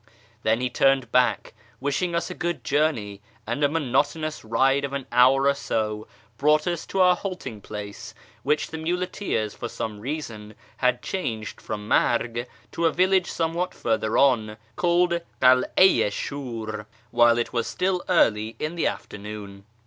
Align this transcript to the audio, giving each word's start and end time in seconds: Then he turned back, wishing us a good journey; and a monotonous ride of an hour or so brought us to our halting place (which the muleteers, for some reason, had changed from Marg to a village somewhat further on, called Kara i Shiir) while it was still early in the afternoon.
Then 0.41 0.61
he 0.61 0.69
turned 0.71 1.11
back, 1.11 1.53
wishing 1.79 2.15
us 2.15 2.31
a 2.31 2.33
good 2.33 2.63
journey; 2.63 3.21
and 3.45 3.63
a 3.63 3.69
monotonous 3.69 4.43
ride 4.43 4.83
of 4.83 4.93
an 4.93 5.05
hour 5.11 5.47
or 5.47 5.53
so 5.53 6.07
brought 6.39 6.65
us 6.65 6.87
to 6.87 7.01
our 7.01 7.15
halting 7.15 7.61
place 7.61 8.15
(which 8.41 8.71
the 8.71 8.79
muleteers, 8.79 9.53
for 9.53 9.69
some 9.69 9.99
reason, 9.99 10.55
had 10.77 11.03
changed 11.03 11.61
from 11.61 11.87
Marg 11.87 12.47
to 12.71 12.85
a 12.87 12.91
village 12.91 13.29
somewhat 13.31 13.75
further 13.75 14.17
on, 14.17 14.57
called 14.75 15.21
Kara 15.39 15.65
i 15.77 16.09
Shiir) 16.09 16.87
while 17.11 17.37
it 17.37 17.53
was 17.53 17.67
still 17.67 18.03
early 18.09 18.55
in 18.57 18.73
the 18.73 18.87
afternoon. 18.87 19.65